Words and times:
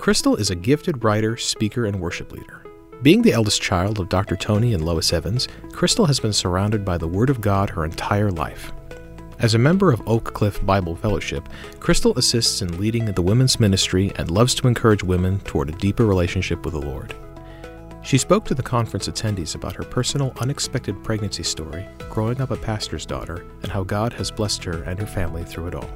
Crystal 0.00 0.34
is 0.34 0.48
a 0.48 0.54
gifted 0.54 1.04
writer, 1.04 1.36
speaker, 1.36 1.84
and 1.84 2.00
worship 2.00 2.32
leader. 2.32 2.64
Being 3.02 3.20
the 3.20 3.34
eldest 3.34 3.60
child 3.60 3.98
of 3.98 4.08
Dr. 4.08 4.34
Tony 4.34 4.72
and 4.72 4.82
Lois 4.82 5.12
Evans, 5.12 5.46
Crystal 5.72 6.06
has 6.06 6.18
been 6.18 6.32
surrounded 6.32 6.86
by 6.86 6.96
the 6.96 7.06
Word 7.06 7.28
of 7.28 7.42
God 7.42 7.68
her 7.68 7.84
entire 7.84 8.30
life. 8.30 8.72
As 9.40 9.52
a 9.52 9.58
member 9.58 9.92
of 9.92 10.00
Oak 10.08 10.32
Cliff 10.32 10.64
Bible 10.64 10.96
Fellowship, 10.96 11.50
Crystal 11.80 12.16
assists 12.16 12.62
in 12.62 12.80
leading 12.80 13.04
the 13.04 13.20
women's 13.20 13.60
ministry 13.60 14.10
and 14.16 14.30
loves 14.30 14.54
to 14.54 14.68
encourage 14.68 15.02
women 15.02 15.38
toward 15.40 15.68
a 15.68 15.72
deeper 15.72 16.06
relationship 16.06 16.64
with 16.64 16.72
the 16.72 16.80
Lord. 16.80 17.14
She 18.02 18.16
spoke 18.16 18.46
to 18.46 18.54
the 18.54 18.62
conference 18.62 19.06
attendees 19.06 19.54
about 19.54 19.76
her 19.76 19.84
personal, 19.84 20.32
unexpected 20.40 21.04
pregnancy 21.04 21.42
story, 21.42 21.86
growing 22.08 22.40
up 22.40 22.52
a 22.52 22.56
pastor's 22.56 23.04
daughter, 23.04 23.44
and 23.62 23.70
how 23.70 23.84
God 23.84 24.14
has 24.14 24.30
blessed 24.30 24.64
her 24.64 24.82
and 24.84 24.98
her 24.98 25.06
family 25.06 25.44
through 25.44 25.66
it 25.66 25.74
all. 25.74 25.90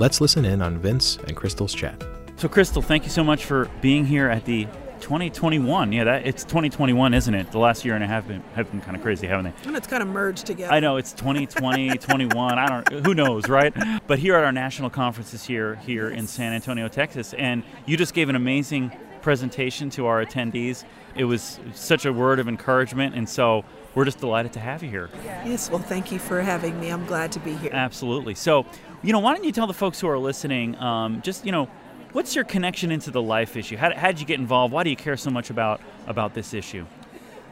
Let's 0.00 0.20
listen 0.20 0.44
in 0.44 0.62
on 0.62 0.78
Vince 0.78 1.18
and 1.28 1.36
Crystal's 1.36 1.72
chat. 1.72 2.02
So, 2.38 2.50
Crystal, 2.50 2.82
thank 2.82 3.04
you 3.04 3.10
so 3.10 3.24
much 3.24 3.46
for 3.46 3.70
being 3.80 4.04
here 4.04 4.28
at 4.28 4.44
the 4.44 4.66
2021. 5.00 5.90
Yeah, 5.90 6.04
that 6.04 6.26
it's 6.26 6.44
2021, 6.44 7.14
isn't 7.14 7.34
it? 7.34 7.50
The 7.50 7.58
last 7.58 7.82
year 7.82 7.94
and 7.94 8.04
a 8.04 8.06
half 8.06 8.28
been, 8.28 8.42
have 8.54 8.70
been 8.70 8.82
kind 8.82 8.94
of 8.94 9.02
crazy, 9.02 9.26
haven't 9.26 9.46
they? 9.46 9.68
And 9.68 9.74
it's 9.74 9.86
kind 9.86 10.02
of 10.02 10.10
merged 10.10 10.44
together. 10.44 10.70
I 10.70 10.80
know 10.80 10.98
it's 10.98 11.14
2020, 11.14 11.96
21. 11.96 12.58
I 12.58 12.66
don't. 12.66 13.06
Who 13.06 13.14
knows, 13.14 13.48
right? 13.48 13.72
But 14.06 14.18
here 14.18 14.36
at 14.36 14.44
our 14.44 14.52
national 14.52 14.90
conference 14.90 15.30
this 15.30 15.48
year, 15.48 15.76
here 15.76 16.10
in 16.10 16.26
San 16.26 16.52
Antonio, 16.52 16.88
Texas, 16.88 17.32
and 17.32 17.62
you 17.86 17.96
just 17.96 18.12
gave 18.12 18.28
an 18.28 18.36
amazing 18.36 18.92
presentation 19.22 19.88
to 19.90 20.04
our 20.04 20.22
attendees. 20.22 20.84
It 21.14 21.24
was 21.24 21.58
such 21.72 22.04
a 22.04 22.12
word 22.12 22.38
of 22.38 22.48
encouragement, 22.48 23.14
and 23.14 23.26
so 23.26 23.64
we're 23.94 24.04
just 24.04 24.20
delighted 24.20 24.52
to 24.52 24.60
have 24.60 24.82
you 24.82 24.90
here. 24.90 25.08
Yes, 25.24 25.70
well, 25.70 25.80
thank 25.80 26.12
you 26.12 26.18
for 26.18 26.42
having 26.42 26.78
me. 26.80 26.90
I'm 26.90 27.06
glad 27.06 27.32
to 27.32 27.40
be 27.40 27.54
here. 27.54 27.70
Absolutely. 27.72 28.34
So, 28.34 28.66
you 29.02 29.14
know, 29.14 29.20
why 29.20 29.34
don't 29.34 29.44
you 29.44 29.52
tell 29.52 29.66
the 29.66 29.72
folks 29.72 29.98
who 30.00 30.08
are 30.08 30.18
listening, 30.18 30.76
um, 30.76 31.22
just 31.22 31.46
you 31.46 31.52
know, 31.52 31.70
what's 32.16 32.34
your 32.34 32.44
connection 32.44 32.90
into 32.90 33.10
the 33.10 33.20
life 33.20 33.56
issue? 33.56 33.76
How, 33.76 33.90
did 33.90 34.18
you 34.18 34.26
get 34.26 34.40
involved? 34.40 34.72
Why 34.72 34.84
do 34.84 34.88
you 34.88 34.96
care 34.96 35.18
so 35.18 35.28
much 35.30 35.50
about 35.50 35.82
about 36.06 36.32
this 36.32 36.54
issue? 36.54 36.86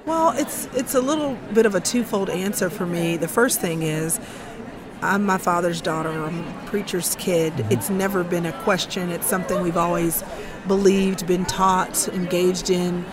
Well, 0.06 0.30
it's 0.30 0.66
it's 0.74 0.94
a 0.94 1.02
little 1.02 1.36
bit 1.52 1.66
of 1.66 1.74
a 1.74 1.80
twofold 1.80 2.30
answer 2.30 2.70
for 2.70 2.86
me. 2.86 3.18
The 3.18 3.28
first 3.28 3.60
thing 3.60 3.82
is 3.82 4.18
I'm 5.02 5.22
my 5.22 5.36
father's 5.36 5.82
daughter. 5.82 6.08
I'm 6.08 6.48
a 6.48 6.66
preacher's 6.66 7.14
kid. 7.16 7.52
Mm-hmm. 7.52 7.72
It's 7.72 7.90
never 7.90 8.24
been 8.24 8.46
a 8.46 8.52
question. 8.62 9.10
It's 9.10 9.26
something 9.26 9.60
we've 9.60 9.76
always 9.76 10.24
believed, 10.66 11.26
been 11.26 11.44
taught, 11.44 12.08
engaged 12.08 12.70
in. 12.70 13.04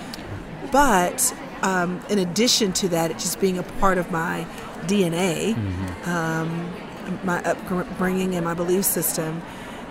But 0.71 1.35
um, 1.63 1.99
in 2.09 2.17
addition 2.19 2.71
to 2.73 2.87
that, 2.89 3.11
it's 3.11 3.23
just 3.23 3.41
being 3.41 3.57
a 3.57 3.63
part 3.63 3.97
of 3.97 4.09
my 4.09 4.47
DNA, 4.83 5.53
mm-hmm. 5.53 6.09
um, 6.09 6.73
my 7.25 7.43
upbringing, 7.43 8.35
and 8.35 8.45
my 8.45 8.53
belief 8.53 8.85
system. 8.85 9.41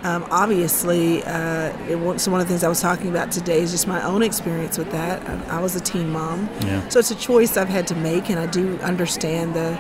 Um, 0.02 0.26
obviously, 0.30 1.22
uh, 1.24 1.76
it, 1.86 2.20
so 2.20 2.30
one 2.30 2.40
of 2.40 2.46
the 2.46 2.52
things 2.52 2.64
I 2.64 2.68
was 2.68 2.80
talking 2.80 3.10
about 3.10 3.30
today 3.30 3.60
is 3.60 3.70
just 3.70 3.86
my 3.86 4.02
own 4.02 4.22
experience 4.22 4.78
with 4.78 4.90
that. 4.92 5.20
I, 5.28 5.58
I 5.58 5.60
was 5.60 5.76
a 5.76 5.80
teen 5.80 6.10
mom, 6.10 6.48
yeah. 6.62 6.88
so 6.88 6.98
it's 6.98 7.10
a 7.10 7.16
choice 7.16 7.56
I've 7.56 7.68
had 7.68 7.86
to 7.88 7.94
make, 7.94 8.30
and 8.30 8.38
I 8.38 8.46
do 8.46 8.78
understand 8.78 9.54
the 9.54 9.78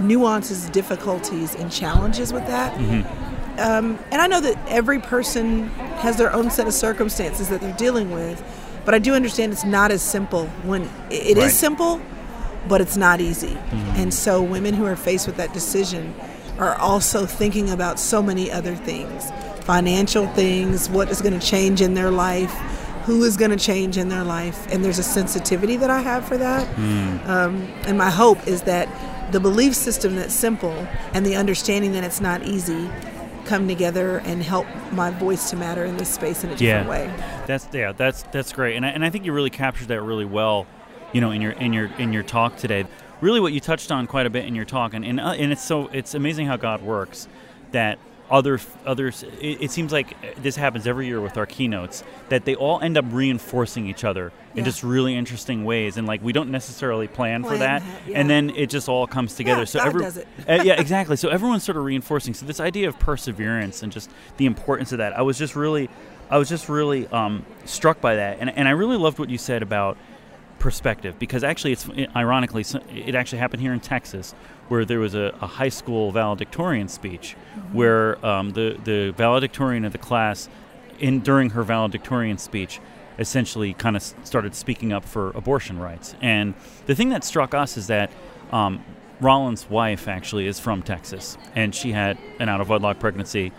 nuances, 0.00 0.68
difficulties, 0.70 1.54
and 1.54 1.70
challenges 1.70 2.32
with 2.32 2.46
that. 2.46 2.74
Mm-hmm. 2.76 3.60
Um, 3.60 3.98
and 4.10 4.20
I 4.20 4.26
know 4.26 4.40
that 4.40 4.58
every 4.68 4.98
person 4.98 5.68
has 5.98 6.16
their 6.16 6.32
own 6.32 6.50
set 6.50 6.66
of 6.66 6.74
circumstances 6.74 7.48
that 7.48 7.60
they're 7.60 7.76
dealing 7.76 8.10
with. 8.10 8.42
But 8.84 8.94
I 8.94 8.98
do 8.98 9.14
understand 9.14 9.52
it's 9.52 9.64
not 9.64 9.90
as 9.90 10.02
simple 10.02 10.46
when 10.64 10.82
it 11.10 11.36
right. 11.36 11.46
is 11.46 11.56
simple, 11.56 12.00
but 12.68 12.80
it's 12.80 12.96
not 12.96 13.20
easy. 13.20 13.54
Mm-hmm. 13.54 14.00
And 14.00 14.12
so 14.12 14.42
women 14.42 14.74
who 14.74 14.84
are 14.84 14.96
faced 14.96 15.26
with 15.26 15.36
that 15.36 15.52
decision 15.52 16.14
are 16.58 16.74
also 16.76 17.26
thinking 17.26 17.70
about 17.70 17.98
so 17.98 18.22
many 18.22 18.50
other 18.50 18.74
things 18.74 19.30
financial 19.64 20.26
things, 20.28 20.90
what 20.90 21.08
is 21.08 21.22
going 21.22 21.32
to 21.38 21.44
change 21.44 21.80
in 21.80 21.94
their 21.94 22.10
life, 22.10 22.52
who 23.04 23.24
is 23.24 23.36
going 23.36 23.50
to 23.50 23.56
change 23.56 23.96
in 23.96 24.10
their 24.10 24.22
life. 24.22 24.66
And 24.70 24.84
there's 24.84 24.98
a 24.98 25.02
sensitivity 25.02 25.78
that 25.78 25.88
I 25.88 26.00
have 26.00 26.26
for 26.26 26.36
that. 26.36 26.68
Mm. 26.76 27.26
Um, 27.26 27.62
and 27.86 27.96
my 27.96 28.10
hope 28.10 28.46
is 28.46 28.60
that 28.62 28.88
the 29.32 29.40
belief 29.40 29.74
system 29.74 30.16
that's 30.16 30.34
simple 30.34 30.86
and 31.14 31.24
the 31.24 31.34
understanding 31.34 31.92
that 31.92 32.04
it's 32.04 32.20
not 32.20 32.42
easy 32.42 32.90
come 33.44 33.68
together 33.68 34.18
and 34.18 34.42
help 34.42 34.66
my 34.92 35.10
voice 35.10 35.50
to 35.50 35.56
matter 35.56 35.84
in 35.84 35.96
this 35.96 36.12
space 36.12 36.44
in 36.44 36.50
a 36.50 36.56
different 36.56 36.86
yeah. 36.86 36.90
way. 36.90 37.42
That's 37.46 37.68
yeah, 37.72 37.92
that's 37.92 38.22
that's 38.24 38.52
great, 38.52 38.76
and 38.76 38.86
I, 38.86 38.90
and 38.90 39.04
I 39.04 39.10
think 39.10 39.24
you 39.24 39.32
really 39.32 39.50
captured 39.50 39.88
that 39.88 40.00
really 40.00 40.24
well, 40.24 40.66
you 41.12 41.20
know, 41.20 41.30
in 41.30 41.42
your 41.42 41.52
in 41.52 41.72
your 41.72 41.90
in 41.98 42.12
your 42.12 42.22
talk 42.22 42.56
today. 42.56 42.86
Really, 43.24 43.40
what 43.40 43.54
you 43.54 43.60
touched 43.60 43.90
on 43.90 44.06
quite 44.06 44.26
a 44.26 44.30
bit 44.30 44.44
in 44.44 44.54
your 44.54 44.66
talk, 44.66 44.92
and 44.92 45.02
and, 45.02 45.18
uh, 45.18 45.30
and 45.30 45.50
it's 45.50 45.64
so 45.64 45.86
it's 45.94 46.12
amazing 46.12 46.46
how 46.46 46.58
God 46.58 46.82
works, 46.82 47.26
that 47.72 47.98
other 48.30 48.60
others 48.84 49.22
it, 49.40 49.62
it, 49.62 49.70
seems 49.70 49.92
like 49.92 50.14
this 50.42 50.56
happens 50.56 50.86
every 50.86 51.06
year 51.06 51.22
with 51.22 51.38
our 51.38 51.46
keynotes 51.46 52.04
that 52.28 52.44
they 52.44 52.54
all 52.54 52.80
end 52.80 52.98
up 52.98 53.04
reinforcing 53.10 53.86
each 53.86 54.04
other 54.04 54.30
yeah. 54.52 54.58
in 54.58 54.64
just 54.64 54.82
really 54.82 55.14
interesting 55.14 55.64
ways 55.64 55.96
and 55.96 56.06
like 56.06 56.22
we 56.22 56.32
don't 56.32 56.50
necessarily 56.50 57.06
plan, 57.06 57.42
plan 57.42 57.52
for 57.52 57.58
that, 57.58 57.82
that 57.82 58.08
yeah. 58.08 58.18
and 58.18 58.28
then 58.28 58.50
it 58.50 58.70
just 58.70 58.88
all 58.88 59.06
comes 59.06 59.34
together 59.34 59.60
yeah, 59.60 59.64
so 59.66 59.78
God 59.78 59.86
every, 59.88 60.00
does 60.02 60.16
it. 60.16 60.28
uh, 60.48 60.62
yeah 60.62 60.80
exactly 60.80 61.16
so 61.16 61.28
everyone's 61.28 61.64
sort 61.64 61.76
of 61.76 61.84
reinforcing 61.84 62.32
so 62.32 62.46
this 62.46 62.60
idea 62.60 62.88
of 62.88 62.98
perseverance 62.98 63.82
and 63.82 63.92
just 63.92 64.10
the 64.38 64.46
importance 64.46 64.92
of 64.92 64.98
that 64.98 65.16
i 65.18 65.22
was 65.22 65.36
just 65.36 65.54
really 65.54 65.90
i 66.30 66.38
was 66.38 66.48
just 66.48 66.70
really 66.70 67.06
um, 67.08 67.44
struck 67.66 68.00
by 68.00 68.16
that 68.16 68.38
and, 68.40 68.48
and 68.50 68.66
i 68.68 68.70
really 68.70 68.96
loved 68.96 69.18
what 69.18 69.28
you 69.28 69.38
said 69.38 69.62
about 69.62 69.98
perspective 70.64 71.18
because 71.18 71.44
actually 71.44 71.72
it's 71.72 71.86
ironically 72.16 72.64
it 72.90 73.14
actually 73.14 73.36
happened 73.36 73.60
here 73.60 73.74
in 73.74 73.80
texas 73.80 74.34
where 74.68 74.84
there 74.84 74.98
was 74.98 75.14
a, 75.14 75.36
a 75.42 75.46
high 75.46 75.68
school 75.68 76.10
valedictorian 76.10 76.88
speech 76.88 77.36
mm-hmm. 77.54 77.76
where 77.76 78.24
um, 78.24 78.52
the, 78.52 78.78
the 78.84 79.12
valedictorian 79.12 79.84
of 79.84 79.92
the 79.92 79.98
class, 79.98 80.48
in 80.98 81.20
during 81.20 81.50
her 81.50 81.62
valedictorian 81.62 82.38
speech, 82.38 82.80
essentially 83.18 83.74
kind 83.74 83.94
of 83.94 84.02
started 84.24 84.54
speaking 84.54 84.92
up 84.92 85.04
for 85.04 85.30
abortion 85.30 85.78
rights. 85.78 86.14
And 86.20 86.54
the 86.86 86.94
thing 86.94 87.10
that 87.10 87.24
struck 87.24 87.54
us 87.54 87.76
is 87.76 87.86
that 87.88 88.10
um, 88.52 88.82
Roland's 89.20 89.68
wife 89.68 90.08
actually 90.08 90.46
is 90.46 90.58
from 90.58 90.82
Texas, 90.82 91.36
and 91.54 91.74
she 91.74 91.92
had 91.92 92.18
an 92.40 92.48
out 92.48 92.60
of 92.60 92.68
wedlock 92.68 92.98
pregnancy, 92.98 93.52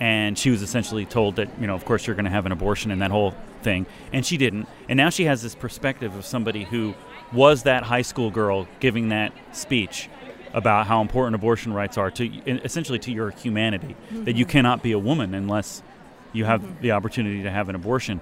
and 0.00 0.38
she 0.38 0.50
was 0.50 0.62
essentially 0.62 1.04
told 1.04 1.36
that, 1.36 1.48
you 1.60 1.66
know, 1.66 1.74
of 1.74 1.84
course 1.84 2.06
you're 2.06 2.16
going 2.16 2.24
to 2.24 2.30
have 2.30 2.46
an 2.46 2.52
abortion 2.52 2.90
and 2.90 3.02
that 3.02 3.10
whole 3.10 3.34
thing, 3.62 3.86
and 4.12 4.24
she 4.24 4.36
didn't. 4.36 4.66
And 4.88 4.96
now 4.96 5.10
she 5.10 5.24
has 5.24 5.42
this 5.42 5.54
perspective 5.54 6.16
of 6.16 6.24
somebody 6.24 6.64
who 6.64 6.94
was 7.32 7.64
that 7.64 7.84
high 7.84 8.02
school 8.02 8.30
girl 8.30 8.66
giving 8.80 9.10
that 9.10 9.32
speech 9.52 10.08
about 10.52 10.86
how 10.86 11.00
important 11.00 11.34
abortion 11.34 11.72
rights 11.72 11.96
are 11.96 12.10
to 12.10 12.26
essentially 12.64 12.98
to 12.98 13.12
your 13.12 13.30
humanity 13.30 13.94
mm-hmm. 13.94 14.24
that 14.24 14.34
you 14.34 14.44
mm-hmm. 14.44 14.50
cannot 14.50 14.82
be 14.82 14.92
a 14.92 14.98
woman 14.98 15.34
unless 15.34 15.82
you 16.32 16.44
have 16.44 16.60
mm-hmm. 16.60 16.82
the 16.82 16.92
opportunity 16.92 17.42
to 17.42 17.50
have 17.50 17.68
an 17.68 17.74
abortion 17.74 18.20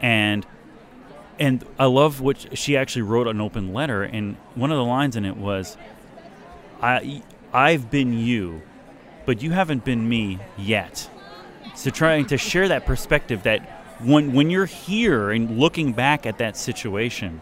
and 0.00 0.46
and 1.38 1.64
I 1.78 1.86
love 1.86 2.20
what 2.20 2.58
she 2.58 2.76
actually 2.76 3.02
wrote 3.02 3.26
an 3.26 3.40
open 3.40 3.72
letter 3.72 4.02
and 4.02 4.36
one 4.54 4.70
of 4.70 4.76
the 4.76 4.84
lines 4.84 5.16
in 5.16 5.24
it 5.24 5.38
was 5.38 5.78
I 6.82 7.22
I've 7.52 7.90
been 7.90 8.12
you 8.12 8.60
but 9.24 9.42
you 9.42 9.52
haven't 9.52 9.84
been 9.84 10.06
me 10.06 10.38
yet 10.58 11.08
so 11.74 11.90
trying 11.90 12.26
to 12.26 12.38
share 12.38 12.68
that 12.68 12.86
perspective 12.86 13.42
that 13.44 13.60
when 14.00 14.32
when 14.32 14.50
you're 14.50 14.66
here 14.66 15.30
and 15.30 15.58
looking 15.58 15.92
back 15.92 16.26
at 16.26 16.38
that 16.38 16.56
situation 16.56 17.40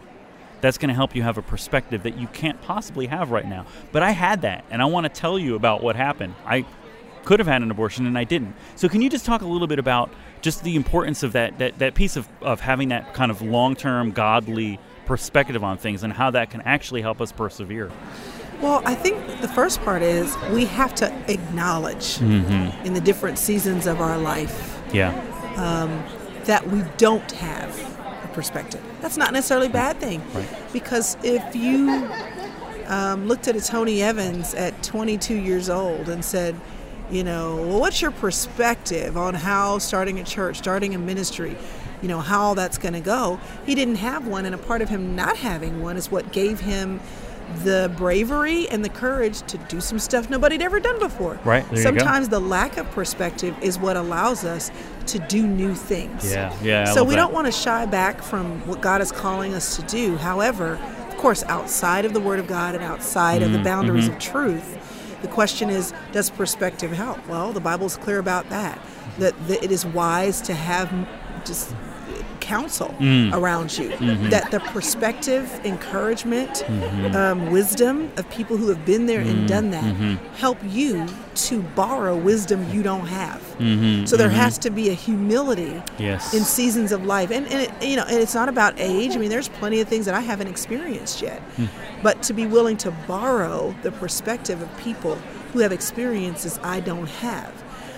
that's 0.61 0.77
going 0.77 0.89
to 0.89 0.95
help 0.95 1.15
you 1.15 1.23
have 1.23 1.37
a 1.37 1.41
perspective 1.41 2.03
that 2.03 2.17
you 2.17 2.27
can't 2.27 2.61
possibly 2.61 3.07
have 3.07 3.31
right 3.31 3.47
now. 3.47 3.65
But 3.91 4.03
I 4.03 4.11
had 4.11 4.41
that, 4.41 4.65
and 4.69 4.81
I 4.81 4.85
want 4.85 5.05
to 5.05 5.09
tell 5.09 5.39
you 5.39 5.55
about 5.55 5.81
what 5.81 5.95
happened. 5.95 6.35
I 6.45 6.65
could 7.25 7.39
have 7.39 7.47
had 7.47 7.61
an 7.61 7.69
abortion 7.69 8.05
and 8.05 8.17
I 8.17 8.23
didn't. 8.23 8.55
So 8.75 8.89
can 8.89 9.01
you 9.01 9.09
just 9.09 9.25
talk 9.25 9.41
a 9.41 9.45
little 9.45 9.67
bit 9.67 9.79
about 9.79 10.09
just 10.41 10.63
the 10.63 10.75
importance 10.75 11.21
of 11.21 11.33
that 11.33 11.59
that, 11.59 11.79
that 11.79 11.93
piece 11.93 12.15
of, 12.15 12.27
of 12.41 12.61
having 12.61 12.89
that 12.89 13.13
kind 13.13 13.29
of 13.29 13.41
long 13.41 13.75
term 13.75 14.11
godly 14.11 14.79
perspective 15.05 15.63
on 15.63 15.77
things 15.77 16.03
and 16.03 16.13
how 16.13 16.31
that 16.31 16.49
can 16.49 16.61
actually 16.61 17.01
help 17.01 17.21
us 17.21 17.31
persevere? 17.31 17.91
Well, 18.61 18.81
I 18.85 18.93
think 18.93 19.41
the 19.41 19.47
first 19.47 19.81
part 19.81 20.01
is 20.01 20.35
we 20.51 20.65
have 20.65 20.93
to 20.95 21.13
acknowledge 21.31 22.17
mm-hmm. 22.17 22.85
in 22.85 22.93
the 22.93 23.01
different 23.01 23.39
seasons 23.39 23.87
of 23.87 24.01
our 24.01 24.17
life 24.17 24.81
yeah. 24.93 25.11
Um, 25.55 26.03
that 26.45 26.67
we 26.67 26.83
don't 26.97 27.31
have 27.33 27.77
a 28.23 28.27
perspective. 28.33 28.81
That's 29.01 29.17
not 29.17 29.33
necessarily 29.33 29.67
a 29.67 29.71
bad 29.71 29.99
thing. 29.99 30.21
Right. 30.33 30.47
Because 30.73 31.15
if 31.23 31.55
you 31.55 32.09
um, 32.87 33.27
looked 33.27 33.47
at 33.47 33.55
a 33.55 33.61
Tony 33.61 34.01
Evans 34.01 34.53
at 34.55 34.81
22 34.83 35.35
years 35.35 35.69
old 35.69 36.09
and 36.09 36.25
said, 36.25 36.59
you 37.11 37.23
know, 37.23 37.55
well, 37.55 37.79
what's 37.79 38.01
your 38.01 38.11
perspective 38.11 39.15
on 39.15 39.33
how 39.35 39.77
starting 39.77 40.19
a 40.19 40.23
church, 40.23 40.57
starting 40.57 40.95
a 40.95 40.99
ministry, 40.99 41.55
you 42.01 42.07
know, 42.07 42.19
how 42.19 42.41
all 42.41 42.55
that's 42.55 42.77
going 42.77 42.93
to 42.93 42.99
go? 42.99 43.39
He 43.65 43.73
didn't 43.73 43.95
have 43.95 44.27
one, 44.27 44.45
and 44.45 44.53
a 44.53 44.59
part 44.59 44.81
of 44.81 44.89
him 44.89 45.15
not 45.15 45.37
having 45.37 45.81
one 45.81 45.97
is 45.97 46.11
what 46.11 46.31
gave 46.31 46.59
him 46.59 46.99
the 47.63 47.91
bravery 47.97 48.67
and 48.69 48.83
the 48.83 48.89
courage 48.89 49.41
to 49.43 49.57
do 49.57 49.81
some 49.81 49.99
stuff 49.99 50.29
nobody'd 50.29 50.61
ever 50.61 50.79
done 50.79 50.99
before. 50.99 51.39
Right. 51.43 51.65
Sometimes 51.77 52.29
the 52.29 52.39
lack 52.39 52.77
of 52.77 52.89
perspective 52.91 53.55
is 53.61 53.77
what 53.77 53.97
allows 53.97 54.45
us 54.45 54.71
to 55.07 55.19
do 55.19 55.45
new 55.45 55.73
things. 55.73 56.31
Yeah, 56.31 56.55
yeah. 56.61 56.89
I 56.89 56.93
so 56.93 57.03
we 57.03 57.11
that. 57.11 57.15
don't 57.17 57.33
want 57.33 57.47
to 57.47 57.51
shy 57.51 57.85
back 57.85 58.21
from 58.21 58.65
what 58.67 58.81
God 58.81 59.01
is 59.01 59.11
calling 59.11 59.53
us 59.53 59.75
to 59.75 59.81
do. 59.83 60.15
However, 60.17 60.79
of 61.09 61.17
course, 61.17 61.43
outside 61.43 62.05
of 62.05 62.13
the 62.13 62.19
Word 62.19 62.39
of 62.39 62.47
God 62.47 62.75
and 62.75 62.83
outside 62.83 63.41
mm, 63.41 63.45
of 63.45 63.51
the 63.51 63.57
mm-hmm. 63.57 63.65
boundaries 63.65 64.05
mm-hmm. 64.05 64.15
of 64.15 64.21
truth, 64.21 65.19
the 65.21 65.27
question 65.27 65.69
is, 65.69 65.93
does 66.11 66.29
perspective 66.29 66.91
help? 66.91 67.25
Well, 67.27 67.51
the 67.51 67.59
Bible's 67.59 67.97
clear 67.97 68.19
about 68.19 68.49
that. 68.49 68.79
That, 69.17 69.47
that 69.47 69.63
it 69.63 69.71
is 69.71 69.85
wise 69.85 70.39
to 70.41 70.53
have 70.53 70.93
just 71.45 71.75
counsel 72.53 72.91
Mm. 72.99 73.31
around 73.39 73.69
you. 73.77 73.89
Mm-hmm. 73.89 74.29
That 74.33 74.45
the 74.55 74.59
perspective, 74.75 75.43
encouragement, 75.63 76.53
um, 77.15 77.51
wisdom 77.51 77.95
of 78.17 78.23
people 78.37 78.55
who 78.57 78.67
have 78.73 78.83
been 78.85 79.05
there 79.11 79.21
and 79.21 79.47
done 79.47 79.67
that 79.77 79.83
Mm-hmm. 79.83 80.13
help 80.45 80.57
you 80.77 81.05
to 81.47 81.55
borrow 81.81 82.15
wisdom 82.31 82.59
you 82.73 82.81
don't 82.83 83.07
have. 83.07 83.39
Mm-hmm. 83.59 84.05
So 84.09 84.17
there 84.17 84.29
has 84.43 84.57
to 84.65 84.69
be 84.79 84.85
a 84.89 84.93
humility 85.07 85.73
Yes. 85.97 86.33
in 86.33 86.43
seasons 86.43 86.91
of 86.91 87.05
life, 87.05 87.29
and, 87.31 87.45
and 87.53 87.59
it, 87.65 87.71
you 87.89 87.95
know, 87.97 88.05
and 88.11 88.17
it's 88.25 88.33
not 88.41 88.49
about 88.49 88.73
age. 88.77 89.11
I 89.15 89.19
mean, 89.21 89.29
there's 89.29 89.49
plenty 89.61 89.79
of 89.83 89.87
things 89.87 90.05
that 90.07 90.15
I 90.15 90.21
haven't 90.31 90.47
experienced 90.55 91.21
yet, 91.21 91.39
Hmm. 91.57 91.65
but 92.03 92.15
to 92.27 92.33
be 92.33 92.45
willing 92.55 92.77
to 92.85 92.91
borrow 93.07 93.75
the 93.83 93.91
perspective 94.03 94.59
of 94.61 94.69
people 94.77 95.15
who 95.53 95.59
have 95.59 95.71
experiences 95.71 96.59
I 96.75 96.79
don't 96.89 97.09
have. 97.27 97.51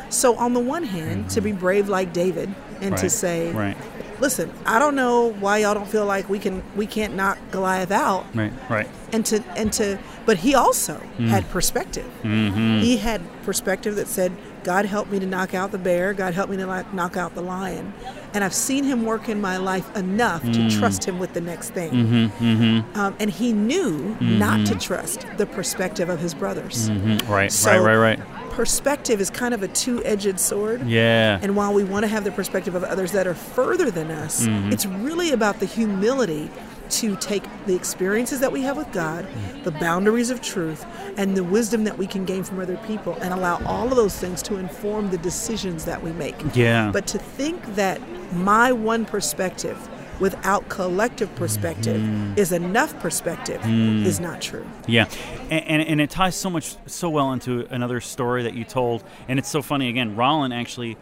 So 0.09 0.35
on 0.45 0.51
the 0.53 0.59
one 0.75 0.83
hand, 0.83 1.29
to 1.35 1.41
be 1.41 1.51
brave 1.53 1.87
like 1.97 2.11
David 2.11 2.49
and 2.81 2.97
to 2.97 3.09
say, 3.09 3.51
right. 3.53 3.77
"Listen, 4.21 4.51
I 4.65 4.79
don't 4.79 4.95
know 4.95 5.33
why 5.33 5.57
y'all 5.59 5.73
don't 5.73 5.89
feel 5.89 6.05
like 6.05 6.29
we 6.29 6.39
can 6.39 6.63
we 6.75 6.85
can't 6.85 7.15
knock 7.15 7.37
Goliath 7.51 7.91
out," 7.91 8.25
Right. 8.33 8.53
Right. 8.69 8.87
and 9.11 9.25
to 9.25 9.43
and 9.57 9.73
to 9.73 9.99
but 10.25 10.37
he 10.37 10.55
also 10.55 11.01
mm. 11.17 11.27
had 11.27 11.49
perspective 11.49 12.09
mm-hmm. 12.23 12.79
he 12.79 12.97
had 12.97 13.21
perspective 13.43 13.95
that 13.95 14.07
said 14.07 14.31
god 14.63 14.85
help 14.85 15.09
me 15.09 15.19
to 15.19 15.25
knock 15.25 15.53
out 15.53 15.71
the 15.71 15.77
bear 15.77 16.13
god 16.13 16.33
help 16.33 16.49
me 16.49 16.55
to 16.57 16.65
like, 16.65 16.93
knock 16.93 17.17
out 17.17 17.33
the 17.35 17.41
lion 17.41 17.91
and 18.33 18.43
i've 18.43 18.53
seen 18.53 18.83
him 18.83 19.03
work 19.03 19.27
in 19.27 19.41
my 19.41 19.57
life 19.57 19.93
enough 19.97 20.43
to 20.43 20.59
mm. 20.59 20.79
trust 20.79 21.03
him 21.03 21.17
with 21.19 21.33
the 21.33 21.41
next 21.41 21.71
thing 21.71 21.91
mm-hmm, 21.91 22.45
mm-hmm. 22.45 22.99
um, 22.99 23.15
and 23.19 23.29
he 23.31 23.51
knew 23.51 24.15
not 24.21 24.65
to 24.65 24.75
trust 24.75 25.25
the 25.37 25.45
perspective 25.47 26.07
of 26.09 26.19
his 26.19 26.33
brothers 26.33 26.89
Mhm. 26.89 27.27
Right. 27.27 27.51
So- 27.51 27.71
right. 27.71 27.95
Right. 27.95 28.19
Right. 28.19 28.19
Perspective 28.51 29.19
is 29.21 29.29
kind 29.29 29.53
of 29.53 29.63
a 29.63 29.67
two-edged 29.67 30.39
sword 30.39 30.81
Yeah. 30.87 31.39
and 31.41 31.55
while 31.55 31.73
we 31.73 31.83
want 31.83 32.03
to 32.03 32.07
have 32.07 32.23
the 32.23 32.31
perspective 32.31 32.75
of 32.75 32.83
others 32.83 33.11
that 33.13 33.25
are 33.25 33.33
further 33.33 33.89
than 33.89 34.11
us, 34.11 34.45
Mm-hmm. 34.45 34.71
it's 34.73 34.85
really 34.85 35.31
about 35.31 35.59
the 35.59 35.65
humility 35.65 36.49
to 36.89 37.15
take 37.15 37.43
the 37.65 37.73
experiences 37.75 38.41
that 38.41 38.51
we 38.51 38.61
have 38.63 38.75
with 38.75 38.91
God, 38.91 39.25
Mm. 39.25 39.63
the 39.63 39.71
boundaries 39.71 40.29
of 40.29 40.41
truth, 40.41 40.85
and 41.17 41.37
the 41.37 41.43
wisdom 41.43 41.85
that 41.85 41.97
we 41.97 42.05
can 42.05 42.25
gain 42.25 42.43
from 42.43 42.59
other 42.59 42.77
people, 42.85 43.17
and 43.21 43.33
allow 43.33 43.61
all 43.65 43.87
of 43.87 43.95
those 43.95 44.17
things 44.17 44.41
to 44.43 44.57
inform 44.57 45.09
the 45.09 45.17
decisions 45.17 45.85
that 45.85 46.03
we 46.03 46.11
make. 46.11 46.35
Yeah. 46.53 46.91
But 46.91 47.07
to 47.07 47.17
think 47.17 47.75
that 47.75 48.01
my 48.33 48.73
one 48.73 49.05
perspective 49.05 49.77
without 50.21 50.69
collective 50.69 51.33
perspective 51.35 51.99
Mm-hmm. 51.99 52.37
is 52.37 52.51
enough 52.53 52.97
perspective 52.99 53.59
is 53.65 54.19
not 54.19 54.39
true. 54.41 54.65
Yeah, 54.87 55.09
and, 55.49 55.65
and 55.67 55.81
and 55.81 56.01
it 56.01 56.09
ties 56.09 56.35
so 56.35 56.49
much 56.49 56.77
so 56.85 57.09
well 57.09 57.33
into 57.33 57.65
another 57.69 57.99
story 57.99 58.43
that 58.43 58.53
you 58.53 58.63
told, 58.63 59.03
and 59.27 59.37
it's 59.39 59.49
so 59.49 59.61
funny. 59.61 59.89
Again, 59.89 60.15
Roland 60.15 60.53
actually 60.53 60.95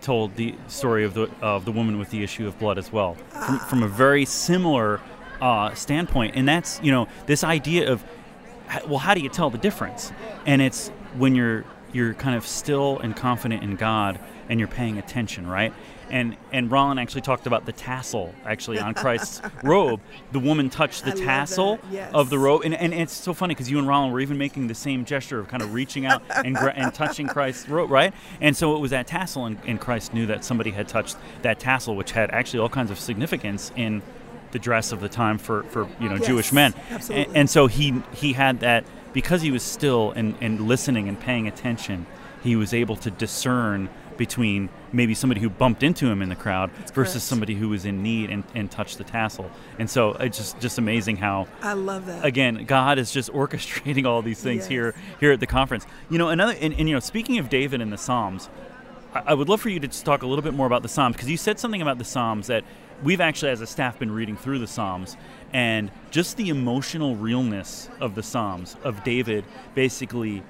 told 0.00 0.34
the 0.34 0.54
story 0.66 1.04
of 1.04 1.14
the 1.14 1.30
of 1.40 1.64
the 1.64 1.72
woman 1.72 1.98
with 1.98 2.10
the 2.10 2.22
issue 2.24 2.46
of 2.48 2.58
blood 2.58 2.78
as 2.78 2.90
well, 2.92 3.14
from, 3.30 3.58
from 3.60 3.82
a 3.84 3.88
very 3.88 4.24
similar 4.24 5.00
uh, 5.40 5.72
standpoint, 5.74 6.34
and 6.34 6.48
that's 6.48 6.80
you 6.82 6.90
know 6.90 7.06
this 7.26 7.44
idea 7.44 7.92
of 7.92 8.02
well, 8.88 8.98
how 8.98 9.14
do 9.14 9.20
you 9.20 9.28
tell 9.28 9.50
the 9.50 9.58
difference? 9.58 10.12
And 10.46 10.62
it's 10.62 10.88
when 11.18 11.34
you're 11.34 11.64
you're 11.92 12.14
kind 12.14 12.36
of 12.36 12.46
still 12.46 12.98
and 12.98 13.14
confident 13.16 13.62
in 13.62 13.76
God, 13.76 14.18
and 14.48 14.58
you're 14.58 14.68
paying 14.68 14.98
attention, 14.98 15.46
right? 15.46 15.72
And 16.10 16.36
and 16.50 16.70
Roland 16.70 17.00
actually 17.00 17.22
talked 17.22 17.46
about 17.46 17.64
the 17.64 17.72
tassel 17.72 18.34
actually 18.44 18.78
on 18.78 18.92
Christ's 18.92 19.40
robe. 19.62 20.00
The 20.32 20.40
woman 20.40 20.68
touched 20.68 21.04
the 21.04 21.12
I 21.12 21.14
tassel 21.14 21.78
yes. 21.90 22.10
of 22.12 22.28
the 22.28 22.38
robe, 22.38 22.62
and, 22.64 22.74
and 22.74 22.92
it's 22.92 23.14
so 23.14 23.32
funny 23.32 23.54
because 23.54 23.70
you 23.70 23.78
and 23.78 23.88
Roland 23.88 24.12
were 24.12 24.20
even 24.20 24.36
making 24.36 24.66
the 24.66 24.74
same 24.74 25.04
gesture 25.06 25.38
of 25.38 25.48
kind 25.48 25.62
of 25.62 25.72
reaching 25.72 26.04
out 26.04 26.22
and 26.44 26.56
and 26.58 26.92
touching 26.92 27.28
Christ's 27.28 27.68
robe, 27.68 27.90
right? 27.90 28.12
And 28.40 28.54
so 28.56 28.76
it 28.76 28.80
was 28.80 28.90
that 28.90 29.06
tassel, 29.06 29.46
and, 29.46 29.58
and 29.66 29.80
Christ 29.80 30.12
knew 30.12 30.26
that 30.26 30.44
somebody 30.44 30.70
had 30.70 30.86
touched 30.86 31.16
that 31.42 31.58
tassel, 31.58 31.96
which 31.96 32.12
had 32.12 32.30
actually 32.30 32.60
all 32.60 32.68
kinds 32.68 32.90
of 32.90 32.98
significance 32.98 33.72
in 33.76 34.02
the 34.50 34.58
dress 34.58 34.92
of 34.92 35.00
the 35.00 35.08
time 35.08 35.38
for, 35.38 35.62
for 35.64 35.88
you 35.98 36.10
know 36.10 36.16
Yes, 36.16 36.26
Jewish 36.26 36.52
men. 36.52 36.74
absolutely. 36.90 37.24
And, 37.26 37.36
and 37.38 37.50
so 37.50 37.68
he 37.68 38.02
he 38.12 38.34
had 38.34 38.60
that 38.60 38.84
because 39.12 39.42
he 39.42 39.50
was 39.50 39.62
still 39.62 40.12
and, 40.12 40.34
and 40.40 40.66
listening 40.68 41.08
and 41.08 41.18
paying 41.18 41.46
attention, 41.48 42.06
he 42.42 42.56
was 42.56 42.72
able 42.74 42.96
to 42.96 43.10
discern 43.10 43.88
between 44.18 44.68
maybe 44.92 45.14
somebody 45.14 45.40
who 45.40 45.48
bumped 45.48 45.82
into 45.82 46.06
him 46.06 46.20
in 46.20 46.28
the 46.28 46.36
crowd 46.36 46.70
versus 46.92 46.92
correct. 47.14 47.22
somebody 47.22 47.54
who 47.54 47.68
was 47.70 47.84
in 47.86 48.02
need 48.02 48.28
and, 48.30 48.44
and 48.54 48.70
touched 48.70 48.98
the 48.98 49.04
tassel. 49.04 49.50
And 49.78 49.88
so 49.88 50.12
it's 50.12 50.36
just 50.36 50.60
just 50.60 50.76
amazing 50.78 51.16
how 51.16 51.48
I 51.62 51.72
love 51.72 52.06
that. 52.06 52.24
again 52.24 52.64
God 52.66 52.98
is 52.98 53.10
just 53.10 53.32
orchestrating 53.42 54.04
all 54.06 54.20
these 54.22 54.40
things 54.40 54.60
Yes. 54.64 54.68
here 54.68 54.94
here 55.18 55.32
at 55.32 55.40
the 55.40 55.46
conference. 55.46 55.86
You 56.10 56.18
know 56.18 56.28
another 56.28 56.54
and, 56.60 56.74
and 56.74 56.88
you 56.88 56.94
know 56.94 57.00
speaking 57.00 57.38
of 57.38 57.48
David 57.48 57.80
and 57.80 57.90
the 57.92 57.96
Psalms, 57.98 58.50
I, 59.14 59.22
I 59.28 59.34
would 59.34 59.48
love 59.48 59.62
for 59.62 59.70
you 59.70 59.80
to 59.80 59.88
just 59.88 60.04
talk 60.04 60.22
a 60.22 60.26
little 60.26 60.42
bit 60.42 60.52
more 60.54 60.66
about 60.66 60.82
the 60.82 60.88
Psalms 60.90 61.16
because 61.16 61.30
you 61.30 61.38
said 61.38 61.58
something 61.58 61.80
about 61.80 61.96
the 61.98 62.04
Psalms 62.04 62.48
that 62.48 62.64
we've 63.02 63.20
actually 63.20 63.50
as 63.50 63.60
a 63.60 63.66
staff 63.66 63.98
been 63.98 64.12
reading 64.12 64.36
through 64.36 64.58
the 64.58 64.66
Psalms 64.66 65.16
and 65.52 65.90
just 66.10 66.36
the 66.36 66.48
emotional 66.48 67.16
realness 67.16 67.88
of 68.00 68.14
the 68.14 68.22
Psalms 68.22 68.76
of 68.84 69.02
David 69.04 69.44
basically 69.74 70.42